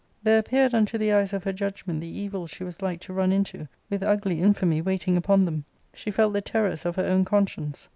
[0.23, 3.31] There appeared unto the eyes of her judgment the evils she was like to run
[3.31, 7.87] into, with ugly infamy waiting upon them; she felt the terrors of her own conscience.